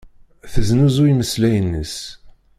[0.51, 1.95] Teznuzu imeslayen-is.